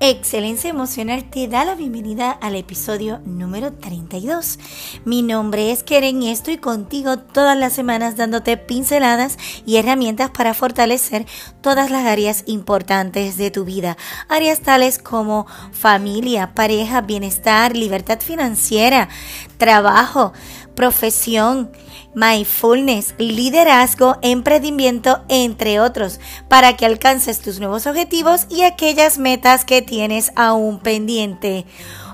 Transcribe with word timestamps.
Excelencia 0.00 0.70
Emocional 0.70 1.24
te 1.28 1.48
da 1.48 1.64
la 1.64 1.74
bienvenida 1.74 2.30
al 2.30 2.54
episodio 2.54 3.18
número 3.24 3.72
32. 3.72 4.60
Mi 5.04 5.22
nombre 5.22 5.72
es 5.72 5.82
Keren 5.82 6.22
y 6.22 6.30
estoy 6.30 6.58
contigo 6.58 7.18
todas 7.18 7.58
las 7.58 7.72
semanas 7.72 8.16
dándote 8.16 8.56
pinceladas 8.56 9.36
y 9.66 9.76
herramientas 9.76 10.30
para 10.30 10.54
fortalecer 10.54 11.26
todas 11.62 11.90
las 11.90 12.06
áreas 12.06 12.44
importantes 12.46 13.36
de 13.38 13.50
tu 13.50 13.64
vida. 13.64 13.96
Áreas 14.28 14.60
tales 14.60 15.00
como 15.00 15.48
familia, 15.72 16.54
pareja, 16.54 17.00
bienestar, 17.00 17.76
libertad 17.76 18.20
financiera, 18.20 19.08
trabajo, 19.56 20.32
profesión, 20.78 21.72
mindfulness, 22.14 23.16
liderazgo, 23.18 24.16
emprendimiento, 24.22 25.24
entre 25.28 25.80
otros, 25.80 26.20
para 26.46 26.76
que 26.76 26.86
alcances 26.86 27.40
tus 27.40 27.58
nuevos 27.58 27.88
objetivos 27.88 28.46
y 28.48 28.62
aquellas 28.62 29.18
metas 29.18 29.64
que 29.64 29.82
tienes 29.82 30.30
aún 30.36 30.78
pendiente. 30.78 31.66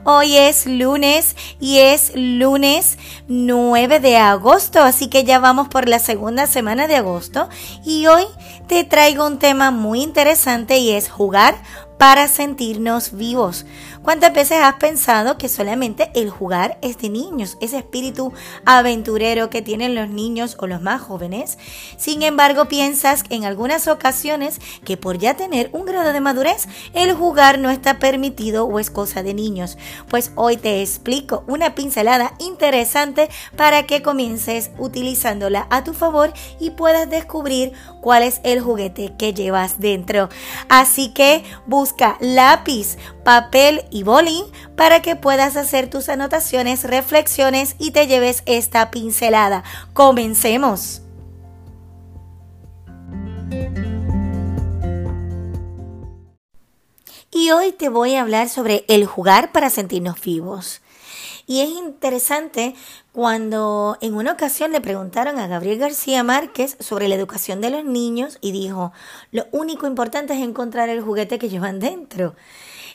Hoy 0.05 0.39
es 0.39 0.65
lunes 0.67 1.37
y 1.61 1.81
es 1.81 2.13
lunes 2.15 2.97
9 3.29 4.01
de 4.01 4.17
agosto, 4.17 4.81
así 4.81 5.09
que 5.09 5.25
ya 5.25 5.39
vamos 5.39 5.69
por 5.69 5.87
la 5.87 5.99
segunda 5.99 6.47
semana 6.47 6.87
de 6.87 6.97
agosto 6.97 7.51
y 7.85 8.07
hoy 8.07 8.25
te 8.67 8.85
traigo 8.85 9.27
un 9.27 9.39
tema 9.39 9.73
muy 9.73 10.03
interesante 10.03 10.79
y 10.79 10.93
es 10.93 11.11
jugar 11.11 11.55
para 11.99 12.29
sentirnos 12.29 13.17
vivos. 13.17 13.67
¿Cuántas 14.05 14.35
veces 14.35 14.59
has 14.63 14.75
pensado 14.75 15.39
que 15.39 15.49
solamente 15.49 16.11
el 16.15 16.29
jugar 16.29 16.77
es 16.83 16.99
de 16.99 17.09
niños, 17.09 17.57
ese 17.63 17.79
espíritu 17.79 18.35
aventurero 18.67 19.49
que 19.49 19.63
tienen 19.63 19.95
los 19.95 20.11
niños 20.11 20.59
o 20.61 20.67
los 20.67 20.83
más 20.83 21.01
jóvenes? 21.01 21.57
Sin 21.97 22.23
embargo, 22.23 22.67
piensas 22.67 23.25
en 23.31 23.47
algunas 23.47 23.89
ocasiones 23.89 24.61
que 24.85 24.99
por 24.99 25.17
ya 25.17 25.39
tener 25.39 25.71
un 25.73 25.87
grado 25.87 26.13
de 26.13 26.21
madurez, 26.21 26.69
el 26.93 27.15
jugar 27.15 27.59
no 27.59 27.71
está 27.71 27.99
permitido 27.99 28.67
o 28.67 28.79
es 28.79 28.91
cosa 28.91 29.23
de 29.23 29.33
niños. 29.33 29.79
Pues 30.11 30.33
hoy 30.35 30.59
te 30.59 30.83
explico 30.83 31.43
una 31.47 31.75
pincelada 31.75 32.35
interesante 32.41 33.31
para 33.57 33.85
que 33.87 34.03
comiences 34.03 34.71
utilizándola 34.77 35.67
a 35.71 35.83
tu 35.83 35.95
favor 35.95 36.35
y 36.61 36.73
puedas 36.73 37.09
descubrir 37.09 37.73
cuál 38.03 38.23
es 38.23 38.43
el 38.45 38.61
juguete 38.61 39.15
que 39.17 39.33
llevas 39.33 39.81
dentro. 39.81 40.29
Así 40.69 41.15
que 41.15 41.43
busca 41.67 42.19
lápiz, 42.21 42.99
papel 43.25 43.85
y 43.91 44.03
boli 44.03 44.45
para 44.77 45.03
que 45.03 45.17
puedas 45.17 45.57
hacer 45.57 45.91
tus 45.91 46.09
anotaciones, 46.09 46.85
reflexiones 46.85 47.75
y 47.79 47.91
te 47.91 48.07
lleves 48.07 48.43
esta 48.47 48.91
pincelada. 48.91 49.65
Comencemos. 49.93 51.01
Y 57.37 57.51
hoy 57.51 57.73
te 57.73 57.89
voy 57.89 58.15
a 58.15 58.23
hablar 58.23 58.49
sobre 58.49 58.85
el 58.87 59.07
jugar 59.07 59.51
para 59.51 59.69
sentirnos 59.69 60.21
vivos. 60.21 60.81
Y 61.47 61.61
es 61.61 61.69
interesante 61.69 62.75
cuando 63.13 63.99
en 64.01 64.15
una 64.15 64.33
ocasión 64.33 64.73
le 64.73 64.81
preguntaron 64.81 65.39
a 65.39 65.47
Gabriel 65.47 65.79
García 65.79 66.23
Márquez 66.23 66.77
sobre 66.81 67.09
la 67.09 67.17
educación 67.17 67.61
de 67.61 67.71
los 67.71 67.85
niños 67.85 68.39
y 68.41 68.53
dijo, 68.53 68.93
lo 69.31 69.47
único 69.51 69.87
importante 69.87 70.33
es 70.33 70.41
encontrar 70.41 70.89
el 70.89 71.03
juguete 71.03 71.39
que 71.39 71.49
llevan 71.49 71.81
dentro. 71.81 72.35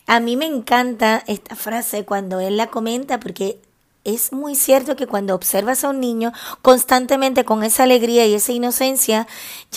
A 0.07 0.19
mí 0.19 0.35
me 0.35 0.45
encanta 0.45 1.23
esta 1.27 1.55
frase 1.55 2.05
cuando 2.05 2.39
él 2.39 2.57
la 2.57 2.67
comenta 2.67 3.19
porque 3.19 3.61
es 4.03 4.31
muy 4.31 4.55
cierto 4.55 4.95
que 4.95 5.07
cuando 5.07 5.35
observas 5.35 5.83
a 5.83 5.89
un 5.89 5.99
niño 5.99 6.31
constantemente 6.61 7.45
con 7.45 7.63
esa 7.63 7.83
alegría 7.83 8.25
y 8.25 8.33
esa 8.33 8.51
inocencia, 8.51 9.27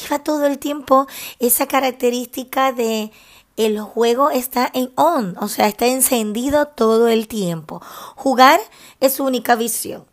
lleva 0.01 0.21
todo 0.21 0.47
el 0.47 0.59
tiempo 0.59 1.07
esa 1.39 1.67
característica 1.67 2.73
de 2.73 3.11
el 3.57 3.79
juego 3.81 4.31
está 4.31 4.71
en 4.73 4.93
on, 4.97 5.37
o 5.39 5.49
sea, 5.49 5.69
está 5.69 5.87
encendido 5.87 6.67
todo 6.69 7.09
el 7.09 7.29
tiempo. 7.29 7.83
Jugar 8.17 8.61
es 9.01 9.15
su 9.15 9.25
única 9.25 9.57
visión 9.57 10.12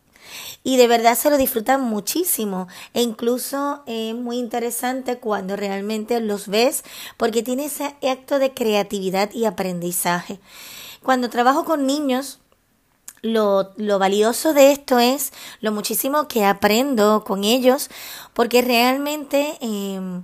y 0.70 0.78
de 0.78 0.86
verdad 0.86 1.18
se 1.18 1.32
lo 1.32 1.38
disfrutan 1.38 1.82
muchísimo 1.82 2.68
e 2.94 3.02
incluso 3.02 3.82
es 3.88 4.14
muy 4.14 4.38
interesante 4.38 5.18
cuando 5.18 5.56
realmente 5.56 6.22
los 6.22 6.48
ves 6.48 6.84
porque 7.18 7.42
tiene 7.42 7.66
ese 7.66 7.96
acto 8.08 8.38
de 8.38 8.54
creatividad 8.54 9.34
y 9.34 9.46
aprendizaje. 9.46 10.40
Cuando 11.02 11.32
trabajo 11.32 11.66
con 11.66 11.88
niños, 11.88 12.40
lo, 13.24 13.72
lo, 13.78 13.98
valioso 13.98 14.54
de 14.54 14.72
esto 14.72 15.00
es 15.00 15.34
lo 15.60 15.72
muchísimo 15.72 16.28
que 16.28 16.46
aprendo 16.46 17.24
con 17.24 17.44
ellos, 17.44 17.90
porque 18.36 18.62
realmente 18.62 19.58
eh, 19.62 20.22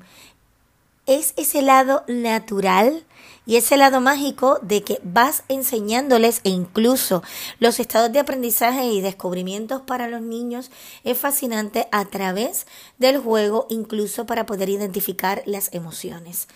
es 1.08 1.34
ese 1.38 1.64
lado 1.64 2.04
natural 2.08 3.04
y 3.46 3.58
ese 3.58 3.78
lado 3.78 4.02
mágico 4.02 4.60
de 4.62 4.84
que 4.84 5.00
vas 5.04 5.44
enseñándoles 5.48 6.42
e 6.44 6.50
incluso 6.50 7.24
los 7.60 7.80
estados 7.80 8.12
de 8.12 8.20
aprendizaje 8.20 8.86
y 8.86 9.02
descubrimientos 9.02 9.82
para 9.82 10.08
los 10.08 10.22
niños 10.22 10.72
es 11.04 11.18
fascinante 11.18 11.88
a 11.92 12.06
través 12.06 12.66
del 12.98 13.20
juego, 13.20 13.68
incluso 13.70 14.26
para 14.26 14.46
poder 14.46 14.70
identificar 14.70 15.44
las 15.46 15.74
emociones. 15.74 16.48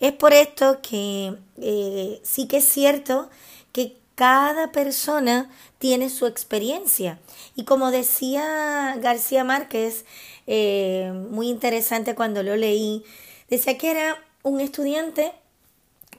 Es 0.00 0.12
por 0.12 0.32
esto 0.32 0.80
que 0.82 1.36
eh, 1.58 2.20
sí 2.24 2.46
que 2.48 2.58
es 2.58 2.64
cierto 2.64 3.30
que 3.72 3.96
cada 4.14 4.70
persona 4.72 5.50
tiene 5.78 6.08
su 6.08 6.26
experiencia. 6.26 7.18
Y 7.56 7.64
como 7.64 7.90
decía 7.90 8.96
García 9.00 9.44
Márquez, 9.44 10.04
eh, 10.46 11.12
muy 11.30 11.48
interesante 11.48 12.14
cuando 12.14 12.42
lo 12.42 12.56
leí, 12.56 13.04
decía 13.48 13.78
que 13.78 13.90
era 13.90 14.24
un 14.42 14.60
estudiante 14.60 15.32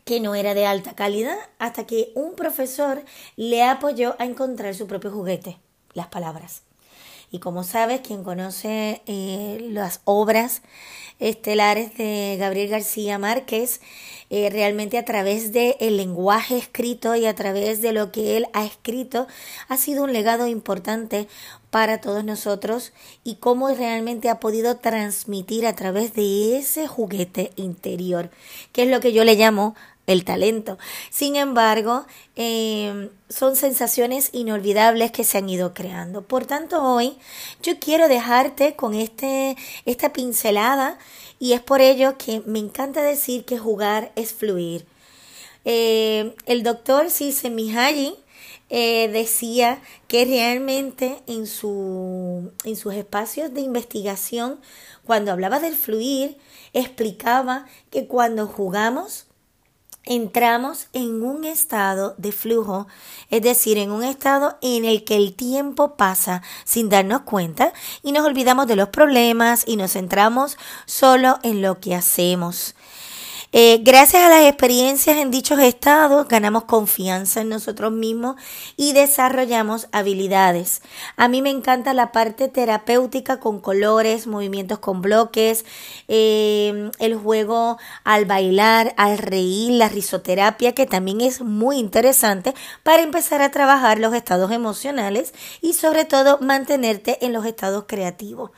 que 0.05 0.19
no 0.19 0.35
era 0.35 0.53
de 0.53 0.65
alta 0.65 0.93
calidad 0.93 1.37
hasta 1.59 1.85
que 1.85 2.11
un 2.15 2.35
profesor 2.35 3.03
le 3.35 3.63
apoyó 3.63 4.15
a 4.19 4.25
encontrar 4.25 4.75
su 4.75 4.87
propio 4.87 5.11
juguete, 5.11 5.57
las 5.93 6.07
palabras. 6.07 6.61
Y 7.31 7.39
como 7.39 7.63
sabes, 7.63 8.01
quien 8.01 8.23
conoce 8.23 9.01
eh, 9.07 9.67
las 9.71 10.01
obras 10.05 10.61
estelares 11.19 11.97
de 11.97 12.35
Gabriel 12.39 12.69
García 12.69 13.17
Márquez, 13.17 13.81
eh, 14.29 14.49
realmente 14.49 14.97
a 14.97 15.05
través 15.05 15.51
del 15.51 15.75
el 15.79 15.97
lenguaje 15.97 16.57
escrito 16.57 17.15
y 17.15 17.25
a 17.25 17.35
través 17.35 17.81
de 17.81 17.93
lo 17.93 18.11
que 18.11 18.37
él 18.37 18.47
ha 18.53 18.65
escrito, 18.65 19.27
ha 19.69 19.77
sido 19.77 20.03
un 20.03 20.13
legado 20.13 20.47
importante 20.47 21.27
para 21.69 21.99
todos 21.99 22.23
nosotros 22.23 22.93
y 23.23 23.35
cómo 23.35 23.69
realmente 23.69 24.29
ha 24.29 24.39
podido 24.39 24.77
transmitir 24.77 25.65
a 25.65 25.75
través 25.75 26.13
de 26.13 26.57
ese 26.57 26.87
juguete 26.87 27.51
interior, 27.55 28.29
que 28.71 28.83
es 28.83 28.89
lo 28.89 28.99
que 28.99 29.13
yo 29.13 29.23
le 29.23 29.35
llamo 29.35 29.75
el 30.07 30.23
talento. 30.23 30.77
Sin 31.09 31.35
embargo, 31.35 32.05
em, 32.35 33.09
son 33.29 33.55
sensaciones 33.55 34.29
inolvidables 34.33 35.11
que 35.11 35.23
se 35.23 35.37
han 35.37 35.49
ido 35.49 35.73
creando. 35.73 36.21
Por 36.23 36.45
tanto, 36.45 36.83
hoy 36.83 37.17
yo 37.61 37.79
quiero 37.79 38.07
dejarte 38.07 38.75
con 38.75 38.93
este, 38.93 39.55
esta 39.85 40.13
pincelada 40.13 40.97
y 41.39 41.53
es 41.53 41.61
por 41.61 41.81
ello 41.81 42.17
que 42.17 42.41
me 42.45 42.59
encanta 42.59 43.01
decir 43.01 43.45
que 43.45 43.57
jugar 43.57 44.11
es 44.15 44.33
fluir. 44.33 44.85
Em, 45.65 46.33
el 46.45 46.61
doctor 46.63 47.07
Csikszentmihalyi 47.07 48.15
eh, 48.69 49.09
decía 49.09 49.81
que 50.07 50.25
realmente 50.25 51.21
en, 51.27 51.47
su, 51.47 52.51
en 52.63 52.75
sus 52.75 52.93
espacios 52.93 53.53
de 53.53 53.61
investigación, 53.61 54.59
cuando 55.05 55.31
hablaba 55.31 55.59
del 55.59 55.75
fluir, 55.75 56.37
explicaba 56.73 57.67
que 57.91 58.07
cuando 58.07 58.47
jugamos, 58.47 59.24
entramos 60.05 60.87
en 60.93 61.23
un 61.23 61.45
estado 61.45 62.15
de 62.17 62.31
flujo, 62.31 62.87
es 63.29 63.41
decir, 63.41 63.77
en 63.77 63.91
un 63.91 64.03
estado 64.03 64.57
en 64.61 64.85
el 64.85 65.03
que 65.03 65.15
el 65.15 65.33
tiempo 65.33 65.95
pasa 65.95 66.41
sin 66.63 66.89
darnos 66.89 67.21
cuenta 67.21 67.73
y 68.03 68.11
nos 68.11 68.25
olvidamos 68.25 68.67
de 68.67 68.75
los 68.75 68.89
problemas 68.89 69.63
y 69.67 69.77
nos 69.77 69.93
centramos 69.93 70.57
solo 70.85 71.39
en 71.43 71.61
lo 71.61 71.79
que 71.79 71.95
hacemos. 71.95 72.75
Eh, 73.57 73.79
gracias 73.83 74.21
a 74.21 74.27
las 74.27 74.43
experiencias 74.43 75.15
en 75.15 75.31
dichos 75.31 75.59
estados, 75.59 76.27
ganamos 76.27 76.65
confianza 76.65 77.39
en 77.39 77.47
nosotros 77.47 77.89
mismos 77.89 78.35
y 78.75 78.91
desarrollamos 78.91 79.87
habilidades. 79.93 80.81
A 81.15 81.29
mí 81.29 81.41
me 81.41 81.51
encanta 81.51 81.93
la 81.93 82.11
parte 82.11 82.49
terapéutica 82.49 83.39
con 83.39 83.61
colores, 83.61 84.27
movimientos 84.27 84.79
con 84.79 85.01
bloques, 85.01 85.63
eh, 86.09 86.91
el 86.99 87.15
juego 87.15 87.77
al 88.03 88.25
bailar, 88.25 88.93
al 88.97 89.19
reír, 89.19 89.71
la 89.71 89.87
risoterapia, 89.87 90.73
que 90.73 90.85
también 90.85 91.21
es 91.21 91.39
muy 91.39 91.77
interesante 91.77 92.53
para 92.83 93.03
empezar 93.03 93.41
a 93.41 93.51
trabajar 93.51 93.99
los 93.99 94.13
estados 94.13 94.51
emocionales 94.51 95.33
y 95.61 95.75
sobre 95.75 96.03
todo 96.03 96.39
mantenerte 96.41 97.25
en 97.25 97.31
los 97.31 97.45
estados 97.45 97.85
creativos. 97.87 98.51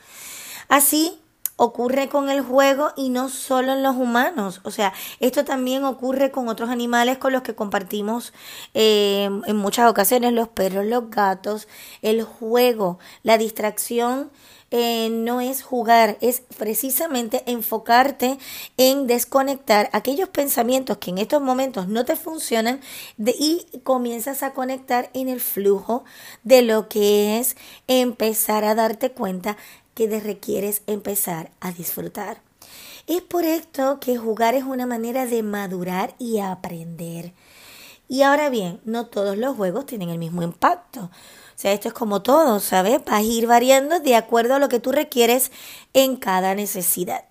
Así, 0.68 1.20
ocurre 1.60 2.08
con 2.08 2.30
el 2.30 2.40
juego 2.40 2.92
y 2.96 3.10
no 3.10 3.28
solo 3.28 3.72
en 3.72 3.82
los 3.82 3.96
humanos. 3.96 4.60
O 4.62 4.70
sea, 4.70 4.94
esto 5.18 5.44
también 5.44 5.82
ocurre 5.82 6.30
con 6.30 6.48
otros 6.48 6.70
animales 6.70 7.18
con 7.18 7.32
los 7.32 7.42
que 7.42 7.56
compartimos 7.56 8.32
eh, 8.74 9.28
en 9.44 9.56
muchas 9.56 9.90
ocasiones, 9.90 10.32
los 10.32 10.48
perros, 10.48 10.86
los 10.86 11.10
gatos, 11.10 11.66
el 12.00 12.22
juego, 12.22 13.00
la 13.24 13.38
distracción 13.38 14.30
eh, 14.70 15.08
no 15.10 15.40
es 15.40 15.62
jugar, 15.62 16.18
es 16.20 16.42
precisamente 16.58 17.42
enfocarte 17.46 18.38
en 18.76 19.06
desconectar 19.06 19.88
aquellos 19.92 20.28
pensamientos 20.28 20.98
que 20.98 21.10
en 21.10 21.18
estos 21.18 21.40
momentos 21.40 21.88
no 21.88 22.04
te 22.04 22.16
funcionan 22.16 22.80
y 23.18 23.66
comienzas 23.82 24.42
a 24.42 24.52
conectar 24.52 25.10
en 25.14 25.28
el 25.28 25.40
flujo 25.40 26.04
de 26.44 26.62
lo 26.62 26.88
que 26.88 27.38
es 27.38 27.56
empezar 27.86 28.64
a 28.64 28.74
darte 28.74 29.10
cuenta 29.10 29.56
que 29.94 30.06
te 30.06 30.20
requieres 30.20 30.82
empezar 30.86 31.50
a 31.60 31.72
disfrutar. 31.72 32.42
Es 33.06 33.22
por 33.22 33.44
esto 33.44 34.00
que 34.00 34.18
jugar 34.18 34.54
es 34.54 34.64
una 34.64 34.84
manera 34.84 35.24
de 35.24 35.42
madurar 35.42 36.14
y 36.18 36.40
aprender. 36.40 37.32
Y 38.08 38.22
ahora 38.22 38.48
bien, 38.48 38.80
no 38.84 39.06
todos 39.06 39.36
los 39.36 39.54
juegos 39.54 39.84
tienen 39.84 40.08
el 40.08 40.18
mismo 40.18 40.42
impacto. 40.42 41.02
O 41.02 41.60
sea, 41.60 41.72
esto 41.72 41.88
es 41.88 41.94
como 41.94 42.22
todo, 42.22 42.58
¿sabes? 42.58 43.04
Vas 43.04 43.16
a 43.16 43.22
ir 43.22 43.46
variando 43.46 44.00
de 44.00 44.16
acuerdo 44.16 44.54
a 44.54 44.58
lo 44.58 44.70
que 44.70 44.80
tú 44.80 44.92
requieres 44.92 45.52
en 45.92 46.16
cada 46.16 46.54
necesidad. 46.54 47.24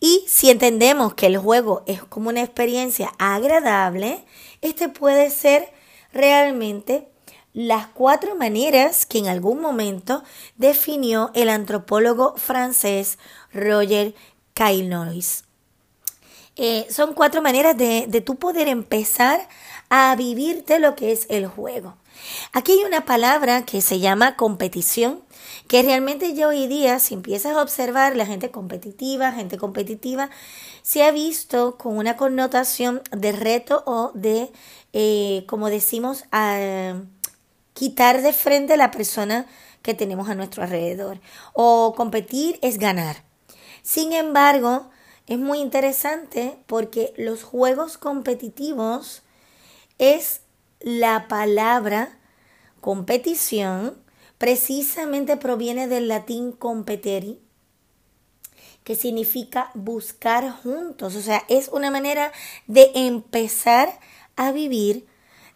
Y 0.00 0.24
si 0.26 0.50
entendemos 0.50 1.14
que 1.14 1.26
el 1.26 1.38
juego 1.38 1.82
es 1.86 2.02
como 2.04 2.30
una 2.30 2.42
experiencia 2.42 3.12
agradable, 3.18 4.24
este 4.62 4.88
puede 4.88 5.30
ser 5.30 5.72
realmente 6.12 7.08
las 7.52 7.88
cuatro 7.88 8.36
maneras 8.36 9.04
que 9.04 9.18
en 9.18 9.26
algún 9.26 9.60
momento 9.60 10.22
definió 10.56 11.30
el 11.34 11.48
antropólogo 11.48 12.36
francés 12.36 13.18
Roger 13.52 14.14
Kyle 14.54 14.88
eh, 16.58 16.86
son 16.90 17.14
cuatro 17.14 17.40
maneras 17.40 17.76
de, 17.76 18.06
de 18.08 18.20
tú 18.20 18.36
poder 18.36 18.68
empezar 18.68 19.48
a 19.88 20.14
vivirte 20.16 20.78
lo 20.78 20.94
que 20.94 21.12
es 21.12 21.26
el 21.30 21.46
juego. 21.46 21.96
Aquí 22.52 22.72
hay 22.72 22.84
una 22.84 23.04
palabra 23.04 23.64
que 23.64 23.80
se 23.80 24.00
llama 24.00 24.36
competición, 24.36 25.22
que 25.66 25.82
realmente 25.82 26.34
ya 26.34 26.48
hoy 26.48 26.66
día, 26.66 26.98
si 26.98 27.14
empiezas 27.14 27.56
a 27.56 27.62
observar 27.62 28.16
la 28.16 28.26
gente 28.26 28.50
competitiva, 28.50 29.32
gente 29.32 29.56
competitiva, 29.56 30.30
se 30.82 31.04
ha 31.04 31.10
visto 31.10 31.76
con 31.76 31.96
una 31.96 32.16
connotación 32.16 33.02
de 33.12 33.32
reto 33.32 33.82
o 33.86 34.10
de, 34.14 34.50
eh, 34.92 35.44
como 35.46 35.70
decimos, 35.70 36.24
a 36.32 36.94
quitar 37.72 38.22
de 38.22 38.32
frente 38.32 38.74
a 38.74 38.76
la 38.76 38.90
persona 38.90 39.46
que 39.82 39.94
tenemos 39.94 40.28
a 40.28 40.34
nuestro 40.34 40.62
alrededor. 40.62 41.20
O 41.52 41.94
competir 41.96 42.58
es 42.62 42.78
ganar. 42.78 43.22
Sin 43.82 44.12
embargo, 44.12 44.90
es 45.28 45.38
muy 45.38 45.60
interesante 45.60 46.58
porque 46.66 47.12
los 47.16 47.44
juegos 47.44 47.98
competitivos 47.98 49.22
es 49.98 50.40
la 50.80 51.28
palabra 51.28 52.18
competición, 52.80 54.02
precisamente 54.38 55.36
proviene 55.36 55.86
del 55.86 56.08
latín 56.08 56.52
competeri, 56.52 57.40
que 58.84 58.94
significa 58.94 59.70
buscar 59.74 60.50
juntos, 60.50 61.14
o 61.14 61.20
sea, 61.20 61.44
es 61.48 61.68
una 61.68 61.90
manera 61.90 62.32
de 62.66 62.90
empezar 62.94 64.00
a 64.36 64.50
vivir 64.50 65.06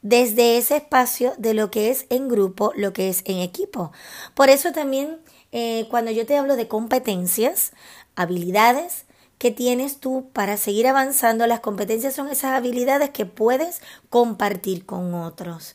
desde 0.03 0.59
ese 0.59 0.77
espacio 0.77 1.33
de 1.39 1.55
lo 1.55 1.71
que 1.71 1.91
es 1.91 2.05
en 2.11 2.29
grupo, 2.29 2.73
lo 2.77 2.93
que 2.93 3.09
es 3.09 3.23
en 3.25 3.39
equipo. 3.39 3.93
Por 4.35 4.51
eso 4.51 4.73
también 4.73 5.21
eh, 5.53 5.87
cuando 5.89 6.11
yo 6.11 6.27
te 6.27 6.37
hablo 6.37 6.57
de 6.57 6.69
competencias, 6.69 7.73
habilidades 8.17 9.07
que 9.43 9.50
tienes 9.50 9.99
tú 9.99 10.31
para 10.33 10.56
seguir 10.56 10.87
avanzando. 10.87 11.49
Las 11.49 11.59
competencias 11.59 12.15
son 12.15 12.29
esas 12.29 12.53
habilidades 12.53 13.11
que 13.11 13.27
puedes 13.27 13.83
compartir 14.09 14.87
con 14.87 15.15
otros. 15.15 15.75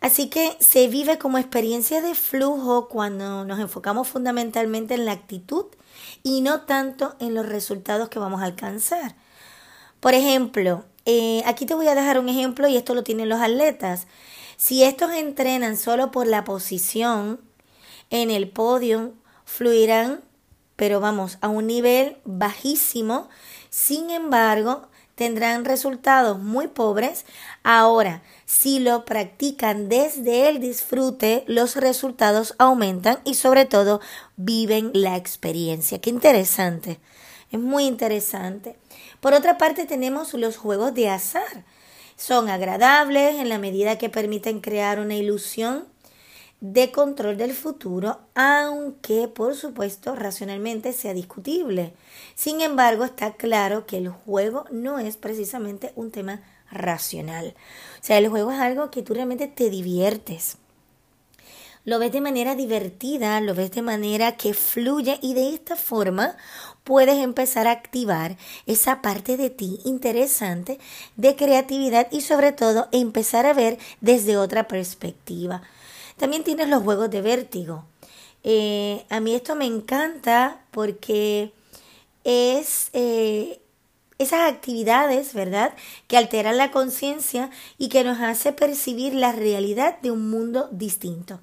Así 0.00 0.30
que 0.30 0.56
se 0.60 0.86
vive 0.86 1.18
como 1.18 1.38
experiencia 1.38 2.00
de 2.02 2.14
flujo 2.14 2.86
cuando 2.88 3.44
nos 3.44 3.58
enfocamos 3.58 4.06
fundamentalmente 4.06 4.94
en 4.94 5.06
la 5.06 5.10
actitud 5.10 5.66
y 6.22 6.40
no 6.40 6.60
tanto 6.66 7.16
en 7.18 7.34
los 7.34 7.46
resultados 7.46 8.10
que 8.10 8.20
vamos 8.20 8.42
a 8.42 8.44
alcanzar. 8.44 9.16
Por 9.98 10.14
ejemplo, 10.14 10.84
eh, 11.04 11.42
aquí 11.46 11.66
te 11.66 11.74
voy 11.74 11.88
a 11.88 11.96
dejar 11.96 12.20
un 12.20 12.28
ejemplo 12.28 12.68
y 12.68 12.76
esto 12.76 12.94
lo 12.94 13.02
tienen 13.02 13.28
los 13.28 13.40
atletas. 13.40 14.06
Si 14.56 14.84
estos 14.84 15.10
entrenan 15.10 15.76
solo 15.76 16.12
por 16.12 16.28
la 16.28 16.44
posición 16.44 17.40
en 18.10 18.30
el 18.30 18.48
podio, 18.50 19.14
fluirán 19.44 20.20
pero 20.76 21.00
vamos, 21.00 21.38
a 21.40 21.48
un 21.48 21.66
nivel 21.66 22.18
bajísimo. 22.24 23.28
Sin 23.70 24.10
embargo, 24.10 24.88
tendrán 25.14 25.64
resultados 25.64 26.38
muy 26.38 26.68
pobres. 26.68 27.24
Ahora, 27.62 28.22
si 28.46 28.78
lo 28.80 29.04
practican 29.04 29.88
desde 29.88 30.48
el 30.48 30.60
disfrute, 30.60 31.44
los 31.46 31.76
resultados 31.76 32.54
aumentan 32.58 33.18
y 33.24 33.34
sobre 33.34 33.64
todo 33.64 34.00
viven 34.36 34.90
la 34.92 35.16
experiencia. 35.16 36.00
Qué 36.00 36.10
interesante. 36.10 36.98
Es 37.50 37.60
muy 37.60 37.84
interesante. 37.84 38.76
Por 39.20 39.32
otra 39.32 39.58
parte, 39.58 39.86
tenemos 39.86 40.34
los 40.34 40.56
juegos 40.56 40.92
de 40.94 41.08
azar. 41.08 41.64
Son 42.16 42.48
agradables 42.48 43.36
en 43.36 43.48
la 43.48 43.58
medida 43.58 43.98
que 43.98 44.08
permiten 44.08 44.60
crear 44.60 44.98
una 44.98 45.14
ilusión 45.14 45.86
de 46.60 46.90
control 46.92 47.36
del 47.36 47.52
futuro, 47.52 48.18
aunque 48.34 49.28
por 49.28 49.54
supuesto 49.54 50.14
racionalmente 50.14 50.92
sea 50.92 51.14
discutible. 51.14 51.92
Sin 52.34 52.60
embargo, 52.60 53.04
está 53.04 53.34
claro 53.34 53.86
que 53.86 53.98
el 53.98 54.08
juego 54.08 54.64
no 54.70 54.98
es 54.98 55.16
precisamente 55.16 55.92
un 55.94 56.10
tema 56.10 56.42
racional. 56.70 57.54
O 58.00 58.04
sea, 58.04 58.18
el 58.18 58.28
juego 58.28 58.52
es 58.52 58.60
algo 58.60 58.90
que 58.90 59.02
tú 59.02 59.14
realmente 59.14 59.46
te 59.46 59.70
diviertes. 59.70 60.58
Lo 61.86 61.98
ves 61.98 62.12
de 62.12 62.22
manera 62.22 62.54
divertida, 62.54 63.38
lo 63.42 63.54
ves 63.54 63.70
de 63.72 63.82
manera 63.82 64.38
que 64.38 64.54
fluye 64.54 65.18
y 65.20 65.34
de 65.34 65.52
esta 65.52 65.76
forma 65.76 66.34
puedes 66.82 67.18
empezar 67.18 67.66
a 67.66 67.72
activar 67.72 68.38
esa 68.64 69.02
parte 69.02 69.36
de 69.36 69.50
ti 69.50 69.80
interesante 69.84 70.78
de 71.16 71.36
creatividad 71.36 72.08
y 72.10 72.22
sobre 72.22 72.52
todo 72.52 72.88
empezar 72.90 73.44
a 73.44 73.52
ver 73.52 73.78
desde 74.00 74.38
otra 74.38 74.66
perspectiva. 74.66 75.62
También 76.16 76.44
tienes 76.44 76.68
los 76.68 76.82
juegos 76.82 77.10
de 77.10 77.22
vértigo. 77.22 77.84
Eh, 78.44 79.04
a 79.08 79.20
mí 79.20 79.34
esto 79.34 79.54
me 79.54 79.64
encanta 79.64 80.60
porque 80.70 81.52
es 82.24 82.90
eh, 82.92 83.60
esas 84.18 84.52
actividades, 84.52 85.34
¿verdad?, 85.34 85.74
que 86.06 86.16
alteran 86.16 86.56
la 86.56 86.70
conciencia 86.70 87.50
y 87.78 87.88
que 87.88 88.04
nos 88.04 88.20
hace 88.20 88.52
percibir 88.52 89.14
la 89.14 89.32
realidad 89.32 89.98
de 90.00 90.10
un 90.10 90.30
mundo 90.30 90.68
distinto. 90.70 91.40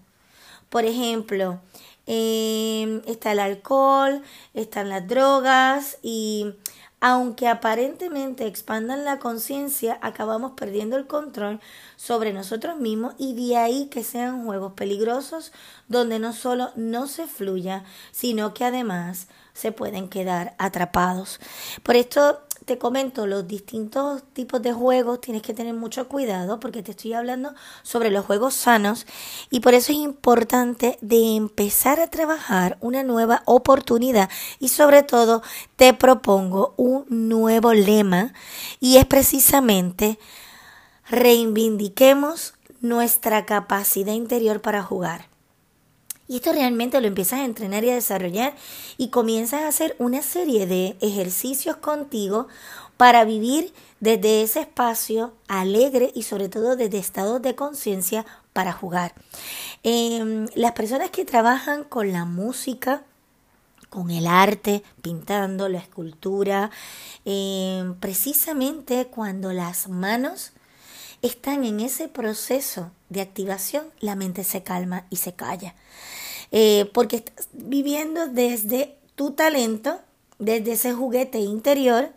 Por 0.69 0.85
ejemplo, 0.85 1.59
eh, 2.07 3.01
está 3.07 3.33
el 3.33 3.39
alcohol, 3.39 4.21
están 4.53 4.89
las 4.89 5.07
drogas 5.07 5.97
y 6.01 6.53
aunque 7.01 7.47
aparentemente 7.47 8.45
expandan 8.45 9.03
la 9.05 9.17
conciencia, 9.17 9.97
acabamos 10.01 10.51
perdiendo 10.51 10.97
el 10.97 11.07
control 11.07 11.59
sobre 11.95 12.31
nosotros 12.31 12.77
mismos 12.77 13.15
y 13.17 13.33
de 13.33 13.57
ahí 13.57 13.87
que 13.87 14.03
sean 14.03 14.45
juegos 14.45 14.73
peligrosos 14.73 15.51
donde 15.87 16.19
no 16.19 16.31
solo 16.31 16.71
no 16.75 17.07
se 17.07 17.27
fluya, 17.27 17.83
sino 18.11 18.53
que 18.53 18.65
además 18.65 19.27
se 19.53 19.71
pueden 19.71 20.09
quedar 20.09 20.55
atrapados. 20.57 21.39
Por 21.83 21.95
esto 21.95 22.41
te 22.65 22.77
comento 22.77 23.25
los 23.25 23.47
distintos 23.47 24.23
tipos 24.33 24.61
de 24.61 24.71
juegos, 24.71 25.21
tienes 25.21 25.41
que 25.41 25.53
tener 25.53 25.73
mucho 25.73 26.07
cuidado 26.07 26.59
porque 26.59 26.83
te 26.83 26.91
estoy 26.91 27.13
hablando 27.13 27.53
sobre 27.81 28.11
los 28.11 28.25
juegos 28.25 28.53
sanos 28.53 29.07
y 29.49 29.61
por 29.61 29.73
eso 29.73 29.91
es 29.91 29.97
importante 29.97 30.97
de 31.01 31.35
empezar 31.35 31.99
a 31.99 32.07
trabajar 32.07 32.77
una 32.79 33.03
nueva 33.03 33.41
oportunidad 33.45 34.29
y 34.59 34.69
sobre 34.69 35.03
todo 35.03 35.41
te 35.75 35.93
propongo 35.93 36.73
un 36.77 37.05
nuevo 37.09 37.73
lema 37.73 38.33
y 38.79 38.97
es 38.97 39.05
precisamente 39.05 40.19
reivindiquemos 41.09 42.53
nuestra 42.79 43.45
capacidad 43.45 44.13
interior 44.13 44.61
para 44.61 44.83
jugar. 44.83 45.30
Y 46.31 46.37
esto 46.37 46.53
realmente 46.53 47.01
lo 47.01 47.07
empiezas 47.07 47.41
a 47.41 47.43
entrenar 47.43 47.83
y 47.83 47.89
a 47.89 47.95
desarrollar 47.95 48.55
y 48.97 49.09
comienzas 49.09 49.63
a 49.63 49.67
hacer 49.67 49.97
una 49.99 50.21
serie 50.21 50.65
de 50.65 50.95
ejercicios 51.01 51.75
contigo 51.75 52.47
para 52.95 53.25
vivir 53.25 53.73
desde 53.99 54.41
ese 54.41 54.61
espacio 54.61 55.33
alegre 55.49 56.09
y 56.15 56.23
sobre 56.23 56.47
todo 56.47 56.77
desde 56.77 56.99
estados 56.99 57.41
de 57.41 57.55
conciencia 57.55 58.25
para 58.53 58.71
jugar. 58.71 59.13
Em, 59.83 60.47
las 60.55 60.71
personas 60.71 61.09
que 61.09 61.25
trabajan 61.25 61.83
con 61.83 62.13
la 62.13 62.23
música, 62.23 63.03
con 63.89 64.09
el 64.09 64.25
arte, 64.25 64.83
pintando, 65.01 65.67
la 65.67 65.79
escultura, 65.79 66.71
em, 67.25 67.93
precisamente 67.95 69.07
cuando 69.07 69.51
las 69.51 69.89
manos 69.89 70.53
están 71.21 71.63
en 71.65 71.79
ese 71.79 72.07
proceso 72.07 72.91
de 73.09 73.21
activación, 73.21 73.85
la 73.99 74.15
mente 74.15 74.43
se 74.43 74.63
calma 74.63 75.05
y 75.09 75.17
se 75.17 75.33
calla. 75.33 75.75
Eh, 76.51 76.89
porque 76.93 77.17
estás 77.17 77.47
viviendo 77.53 78.27
desde 78.27 78.97
tu 79.15 79.31
talento, 79.31 79.99
desde 80.39 80.73
ese 80.73 80.93
juguete 80.93 81.39
interior. 81.39 82.11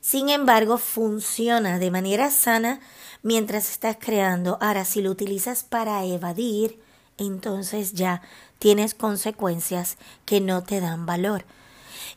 Sin 0.00 0.28
embargo, 0.28 0.78
funciona 0.78 1.78
de 1.78 1.90
manera 1.90 2.30
sana 2.30 2.80
mientras 3.22 3.70
estás 3.70 3.96
creando. 3.98 4.58
Ahora, 4.60 4.84
si 4.84 5.00
lo 5.00 5.10
utilizas 5.10 5.62
para 5.62 6.04
evadir, 6.04 6.80
entonces 7.18 7.92
ya 7.92 8.22
tienes 8.58 8.94
consecuencias 8.94 9.96
que 10.24 10.40
no 10.40 10.62
te 10.62 10.80
dan 10.80 11.06
valor. 11.06 11.44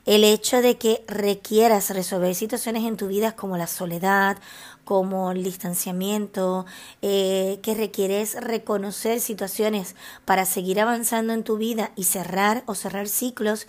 El 0.06 0.24
hecho 0.24 0.62
de 0.62 0.77
que 0.77 1.03
requieras 1.08 1.89
resolver 1.89 2.36
situaciones 2.36 2.84
en 2.86 2.98
tu 2.98 3.08
vida 3.08 3.36
como 3.36 3.58
la 3.58 3.67
soledad, 3.67 4.38
como 4.86 5.32
el 5.32 5.44
distanciamiento, 5.44 6.65
eh, 7.01 7.60
que 7.62 7.74
requieres 7.74 8.36
reconocer 8.41 9.20
situaciones 9.20 9.96
para 10.25 10.46
seguir 10.46 10.79
avanzando 10.79 11.34
en 11.34 11.44
tu 11.44 11.58
vida 11.58 11.91
y 11.96 12.06
cerrar 12.06 12.63
o 12.67 12.75
cerrar 12.75 13.08
ciclos, 13.08 13.67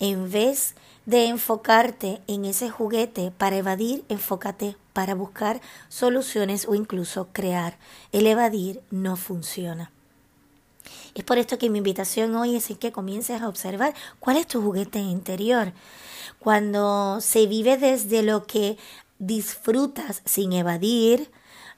en 0.00 0.30
vez 0.30 0.74
de 1.06 1.26
enfocarte 1.26 2.20
en 2.26 2.44
ese 2.44 2.68
juguete 2.68 3.30
para 3.30 3.56
evadir, 3.56 4.04
enfócate 4.08 4.76
para 4.92 5.14
buscar 5.14 5.60
soluciones 5.88 6.66
o 6.68 6.74
incluso 6.74 7.28
crear. 7.32 7.78
El 8.10 8.26
evadir 8.26 8.82
no 8.90 9.16
funciona. 9.16 9.92
Es 11.16 11.24
por 11.24 11.38
esto 11.38 11.56
que 11.56 11.70
mi 11.70 11.78
invitación 11.78 12.36
hoy 12.36 12.56
es 12.56 12.68
que 12.78 12.92
comiences 12.92 13.40
a 13.40 13.48
observar 13.48 13.94
cuál 14.20 14.36
es 14.36 14.46
tu 14.46 14.60
juguete 14.60 14.98
interior. 14.98 15.72
Cuando 16.38 17.22
se 17.22 17.46
vive 17.46 17.78
desde 17.78 18.22
lo 18.22 18.46
que 18.46 18.76
disfrutas 19.18 20.20
sin 20.26 20.52
evadir, 20.52 21.30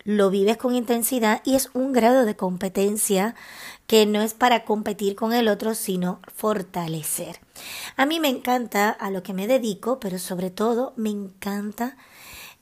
lo 0.03 0.31
vives 0.31 0.57
con 0.57 0.75
intensidad 0.75 1.41
y 1.45 1.55
es 1.55 1.71
un 1.73 1.93
grado 1.93 2.25
de 2.25 2.35
competencia 2.35 3.37
que 3.87 4.07
no 4.07 4.23
es 4.23 4.35
para 4.35 4.65
competir 4.65 5.15
con 5.15 5.33
el 5.33 5.47
otro, 5.47 5.77
sino 5.77 6.19
fortalecer. 6.35 7.39
A 7.97 8.07
mí 8.07 8.19
me 8.19 8.29
encanta 8.29 8.91
a 8.91 9.09
lo 9.13 9.23
que 9.23 9.35
me 9.35 9.47
dedico, 9.47 10.01
pero 10.01 10.19
sobre 10.19 10.51
todo 10.51 10.95
me 10.97 11.11
encanta 11.11 11.97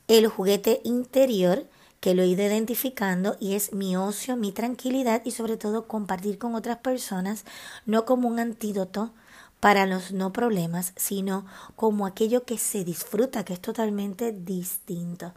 el 0.08 0.28
juguete 0.28 0.82
interior 0.84 1.66
que 2.06 2.14
lo 2.14 2.22
he 2.22 2.28
ido 2.28 2.44
identificando 2.44 3.36
y 3.40 3.54
es 3.54 3.72
mi 3.72 3.96
ocio, 3.96 4.36
mi 4.36 4.52
tranquilidad 4.52 5.22
y 5.24 5.32
sobre 5.32 5.56
todo 5.56 5.88
compartir 5.88 6.38
con 6.38 6.54
otras 6.54 6.76
personas, 6.76 7.44
no 7.84 8.04
como 8.04 8.28
un 8.28 8.38
antídoto 8.38 9.10
para 9.58 9.86
los 9.86 10.12
no 10.12 10.32
problemas, 10.32 10.92
sino 10.94 11.46
como 11.74 12.06
aquello 12.06 12.44
que 12.44 12.58
se 12.58 12.84
disfruta, 12.84 13.44
que 13.44 13.54
es 13.54 13.60
totalmente 13.60 14.30
distinto. 14.30 15.32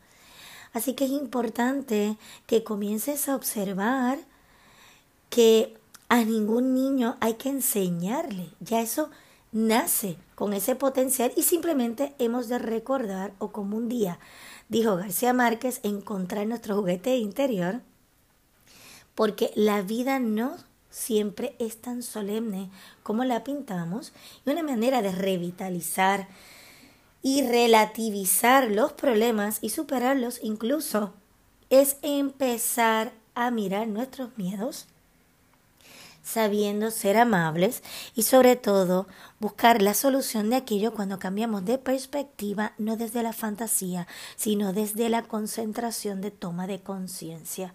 Así 0.71 0.93
que 0.93 1.05
es 1.05 1.11
importante 1.11 2.19
que 2.45 2.63
comiences 2.63 3.27
a 3.29 3.35
observar 3.35 4.19
que 5.31 5.75
a 6.07 6.23
ningún 6.23 6.75
niño 6.75 7.17
hay 7.19 7.33
que 7.33 7.49
enseñarle, 7.49 8.51
ya 8.59 8.79
eso 8.79 9.09
nace 9.51 10.17
con 10.35 10.53
ese 10.53 10.75
potencial 10.75 11.31
y 11.35 11.41
simplemente 11.41 12.13
hemos 12.19 12.47
de 12.47 12.59
recordar 12.59 13.33
o 13.39 13.51
como 13.51 13.75
un 13.75 13.89
día 13.89 14.19
dijo 14.69 14.95
García 14.95 15.33
Márquez, 15.33 15.81
encontrar 15.83 16.47
nuestro 16.47 16.75
juguete 16.77 17.17
interior, 17.17 17.81
porque 19.15 19.51
la 19.55 19.81
vida 19.81 20.19
no 20.19 20.55
siempre 20.89 21.55
es 21.59 21.81
tan 21.81 22.01
solemne 22.01 22.69
como 23.03 23.23
la 23.23 23.43
pintamos 23.43 24.13
y 24.45 24.49
una 24.49 24.63
manera 24.63 25.01
de 25.01 25.11
revitalizar 25.11 26.27
y 27.21 27.45
relativizar 27.45 28.71
los 28.71 28.93
problemas 28.93 29.59
y 29.61 29.69
superarlos 29.69 30.39
incluso 30.41 31.13
es 31.69 31.97
empezar 32.01 33.11
a 33.35 33.51
mirar 33.51 33.87
nuestros 33.87 34.37
miedos 34.37 34.87
sabiendo 36.29 36.91
ser 36.91 37.17
amables 37.17 37.81
y 38.15 38.23
sobre 38.23 38.55
todo 38.55 39.07
buscar 39.39 39.81
la 39.81 39.95
solución 39.95 40.49
de 40.51 40.57
aquello 40.57 40.93
cuando 40.93 41.17
cambiamos 41.17 41.65
de 41.65 41.79
perspectiva, 41.79 42.73
no 42.77 42.97
desde 42.97 43.23
la 43.23 43.33
fantasía, 43.33 44.07
sino 44.35 44.71
desde 44.71 45.09
la 45.09 45.23
concentración 45.23 46.21
de 46.21 46.29
toma 46.29 46.67
de 46.67 46.81
conciencia. 46.81 47.73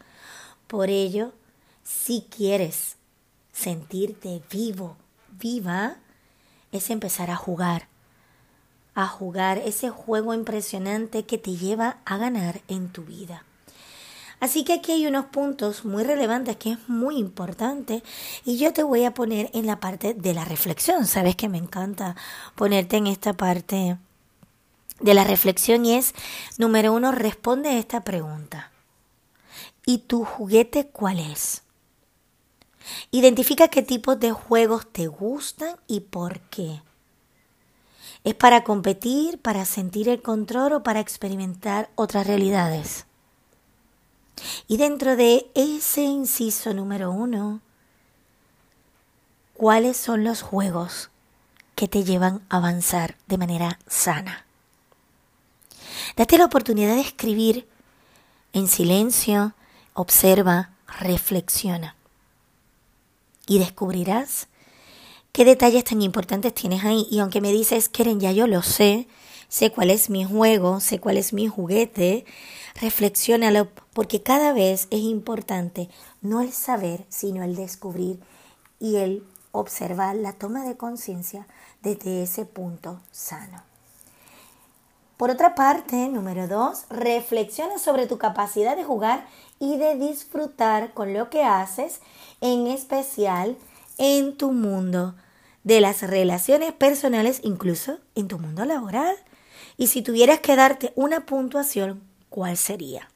Por 0.69 0.89
ello, 0.89 1.33
si 1.83 2.27
quieres 2.31 2.97
sentirte 3.53 4.41
vivo, 4.51 4.97
viva, 5.33 5.97
es 6.71 6.91
empezar 6.91 7.31
a 7.31 7.37
jugar, 7.37 7.89
a 8.95 9.09
jugar 9.09 9.59
ese 9.59 9.91
juego 9.91 10.33
impresionante 10.33 11.27
que 11.27 11.39
te 11.39 11.57
lleva 11.57 11.99
a 12.05 12.19
ganar 12.19 12.63
en 12.69 12.89
tu 12.91 13.03
vida. 13.03 13.45
Así 14.41 14.65
que 14.65 14.75
aquí 14.75 14.93
hay 14.93 15.07
unos 15.07 15.27
puntos 15.27 15.85
muy 15.85 16.05
relevantes 16.05 16.57
que 16.57 16.73
es 16.73 16.89
muy 16.89 17.17
importante 17.19 18.03
y 18.45 18.59
yo 18.59 18.73
te 18.73 18.83
voy 18.83 19.05
a 19.05 19.15
poner 19.15 19.51
en 19.55 19.67
la 19.67 19.81
parte 19.81 20.15
de 20.15 20.35
la 20.35 20.45
reflexión. 20.45 21.07
Sabes 21.07 21.37
que 21.37 21.49
me 21.49 21.59
encanta 21.59 22.17
ponerte 22.55 22.97
en 22.97 23.07
esta 23.07 23.33
parte 23.33 23.97
de 25.01 25.15
la 25.15 25.25
reflexión 25.25 25.85
y 25.87 25.95
es, 25.95 26.15
número 26.59 26.93
uno, 26.93 27.13
responde 27.13 27.71
a 27.71 27.79
esta 27.79 28.03
pregunta. 28.03 28.71
¿Y 29.87 29.99
tu 29.99 30.25
juguete 30.25 30.87
cuál 30.87 31.21
es? 31.21 31.63
Identifica 33.11 33.69
qué 33.69 33.83
tipos 33.83 34.19
de 34.21 34.33
juegos 34.33 34.87
te 34.93 35.07
gustan 35.07 35.77
y 35.87 36.01
por 36.01 36.41
qué. 36.41 36.83
¿Es 38.25 38.35
para 38.35 38.65
competir, 38.65 39.39
para 39.39 39.65
sentir 39.65 40.09
el 40.09 40.23
control 40.23 40.73
o 40.73 40.83
para 40.83 41.01
experimentar 41.01 41.91
otras 41.95 42.27
realidades? 42.27 43.07
Y 44.67 44.77
dentro 44.77 45.17
de 45.17 45.51
ese 45.55 46.03
inciso 46.03 46.75
número 46.75 47.11
uno, 47.11 47.61
¿cuáles 49.55 49.97
son 49.97 50.25
los 50.25 50.43
juegos 50.43 51.11
que 51.75 51.89
te 51.89 52.05
llevan 52.05 52.43
a 52.49 52.59
avanzar 52.59 53.17
de 53.27 53.39
manera 53.39 53.79
sana? 53.87 54.45
Date 56.17 56.39
la 56.39 56.45
oportunidad 56.45 56.95
de 56.95 57.01
escribir 57.01 57.69
en 58.53 58.69
silencio, 58.69 59.55
observa, 59.95 60.71
reflexiona. 61.01 61.97
Y 63.47 63.59
descubrirás 63.59 64.49
qué 65.33 65.45
detalles 65.45 65.85
tan 65.85 66.01
importantes 66.03 66.55
tienes 66.55 66.85
ahí. 66.85 67.07
Y 67.11 67.19
aunque 67.19 67.41
me 67.41 67.53
dices, 67.53 67.89
Keren, 67.89 68.21
ya 68.21 68.33
yo 68.33 68.47
lo 68.47 68.63
sé, 68.63 69.09
sé 69.49 69.71
cuál 69.71 69.91
es 69.91 70.11
mi 70.11 70.25
juego, 70.25 70.81
sé 70.81 71.01
cuál 71.01 71.17
es 71.17 71.33
mi 71.33 71.49
juguete, 71.49 72.25
reflexiónalo 72.81 73.69
porque 73.93 74.23
cada 74.23 74.53
vez 74.53 74.89
es 74.91 75.01
importante 75.01 75.89
no 76.23 76.41
el 76.41 76.53
saber, 76.53 77.05
sino 77.09 77.43
el 77.43 77.57
descubrir 77.57 78.21
y 78.81 78.97
el 78.97 79.25
observar 79.53 80.17
la 80.17 80.33
toma 80.33 80.65
de 80.65 80.77
conciencia 80.77 81.47
desde 81.83 82.23
ese 82.23 82.45
punto 82.45 83.01
sano. 83.13 83.63
Por 85.17 85.31
otra 85.31 85.55
parte, 85.55 86.09
número 86.09 86.49
dos, 86.49 86.87
reflexiona 86.91 87.79
sobre 87.79 88.07
tu 88.07 88.19
capacidad 88.19 88.77
de 88.77 88.83
jugar 88.83 89.27
y 89.61 89.77
de 89.77 89.95
disfrutar 89.95 90.93
con 90.93 91.15
lo 91.15 91.31
que 91.31 91.45
haces, 91.45 92.01
en 92.41 92.67
especial 92.67 93.57
en 93.97 94.37
tu 94.37 94.51
mundo 94.51 95.15
de 95.63 95.81
las 95.81 96.03
relaciones 96.03 96.73
personales, 96.73 97.41
incluso 97.45 97.99
en 98.17 98.27
tu 98.27 98.39
mundo 98.39 98.65
laboral. 98.65 99.17
Y 99.77 99.89
si 99.89 100.03
tuvieras 100.03 100.41
que 100.41 100.57
darte 100.57 100.93
una 100.95 101.27
puntuación, 101.27 102.03
¿cuál 102.29 102.57
sería? 102.57 103.09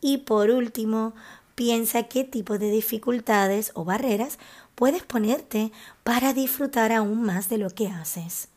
Y 0.00 0.18
por 0.18 0.50
último, 0.50 1.14
piensa 1.54 2.04
qué 2.04 2.24
tipo 2.24 2.58
de 2.58 2.70
dificultades 2.70 3.72
o 3.74 3.84
barreras 3.84 4.38
puedes 4.74 5.02
ponerte 5.02 5.72
para 6.04 6.32
disfrutar 6.32 6.92
aún 6.92 7.22
más 7.22 7.48
de 7.48 7.58
lo 7.58 7.70
que 7.70 7.88
haces. 7.88 8.48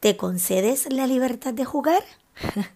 ¿Te 0.00 0.16
concedes 0.16 0.92
la 0.92 1.06
libertad 1.06 1.54
de 1.54 1.64
jugar? 1.64 2.02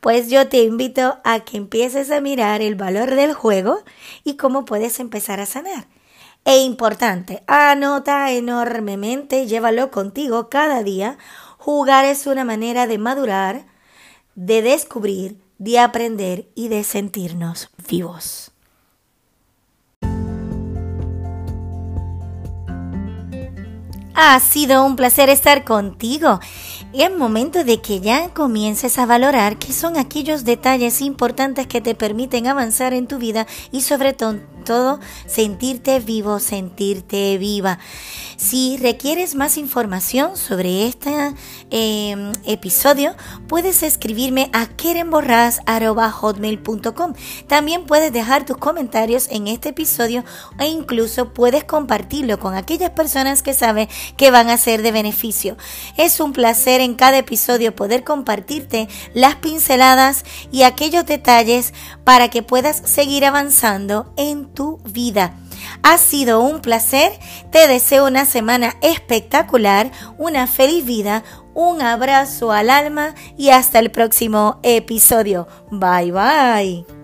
Pues 0.00 0.30
yo 0.30 0.48
te 0.48 0.64
invito 0.64 1.18
a 1.22 1.44
que 1.44 1.56
empieces 1.56 2.10
a 2.10 2.20
mirar 2.20 2.60
el 2.60 2.74
valor 2.74 3.14
del 3.14 3.34
juego 3.34 3.78
y 4.24 4.34
cómo 4.34 4.64
puedes 4.64 4.98
empezar 4.98 5.38
a 5.38 5.46
sanar. 5.46 5.86
E 6.44 6.58
importante, 6.58 7.44
anota 7.46 8.32
enormemente, 8.32 9.46
llévalo 9.46 9.92
contigo 9.92 10.48
cada 10.48 10.82
día. 10.82 11.18
Jugar 11.64 12.04
es 12.06 12.26
una 12.26 12.44
manera 12.44 12.88
de 12.88 12.98
madurar, 12.98 13.66
de 14.34 14.62
descubrir, 14.62 15.36
de 15.58 15.78
aprender 15.78 16.48
y 16.56 16.66
de 16.66 16.82
sentirnos 16.82 17.70
vivos. 17.88 18.50
Ha 24.16 24.40
sido 24.40 24.84
un 24.84 24.96
placer 24.96 25.28
estar 25.28 25.62
contigo. 25.62 26.40
Y 26.92 27.02
es 27.02 27.16
momento 27.16 27.62
de 27.62 27.80
que 27.80 28.00
ya 28.00 28.30
comiences 28.34 28.98
a 28.98 29.06
valorar 29.06 29.56
qué 29.56 29.72
son 29.72 29.96
aquellos 29.96 30.44
detalles 30.44 31.00
importantes 31.00 31.68
que 31.68 31.80
te 31.80 31.94
permiten 31.94 32.48
avanzar 32.48 32.92
en 32.92 33.06
tu 33.06 33.18
vida 33.18 33.46
y 33.70 33.82
sobre 33.82 34.14
todo 34.14 34.40
sentirte 35.26 36.00
vivo, 36.00 36.38
sentirte 36.38 37.38
viva. 37.38 37.78
Si 38.36 38.76
requieres 38.76 39.34
más 39.36 39.56
información 39.56 40.36
sobre 40.36 40.88
este 40.88 41.32
em, 41.70 42.32
episodio, 42.44 43.14
puedes 43.46 43.84
escribirme 43.84 44.50
a 44.52 44.66
kerenborras.hotmail.com. 44.66 47.14
También 47.46 47.86
puedes 47.86 48.12
dejar 48.12 48.44
tus 48.44 48.56
comentarios 48.56 49.28
en 49.30 49.46
este 49.46 49.68
episodio 49.68 50.24
e 50.58 50.66
incluso 50.66 51.32
puedes 51.32 51.62
compartirlo 51.62 52.40
con 52.40 52.54
aquellas 52.54 52.90
personas 52.90 53.42
que 53.42 53.54
sabes 53.54 53.86
que 54.16 54.32
van 54.32 54.50
a 54.50 54.56
ser 54.56 54.82
de 54.82 54.90
beneficio. 54.90 55.56
Es 55.96 56.18
un 56.18 56.32
placer 56.32 56.80
en 56.80 56.94
cada 56.94 57.18
episodio 57.18 57.76
poder 57.76 58.02
compartirte 58.02 58.88
las 59.14 59.36
pinceladas 59.36 60.24
y 60.50 60.64
aquellos 60.64 61.06
detalles 61.06 61.72
para 62.04 62.28
que 62.28 62.42
puedas 62.42 62.82
seguir 62.84 63.24
avanzando 63.24 64.12
en 64.16 64.51
tu 64.54 64.78
vida. 64.84 65.34
Ha 65.82 65.98
sido 65.98 66.40
un 66.40 66.60
placer, 66.60 67.12
te 67.50 67.68
deseo 67.68 68.06
una 68.06 68.24
semana 68.24 68.76
espectacular, 68.82 69.90
una 70.18 70.46
feliz 70.46 70.84
vida, 70.84 71.22
un 71.54 71.82
abrazo 71.82 72.52
al 72.52 72.70
alma 72.70 73.14
y 73.36 73.50
hasta 73.50 73.78
el 73.78 73.90
próximo 73.90 74.58
episodio. 74.62 75.46
Bye 75.70 76.12
bye. 76.12 77.01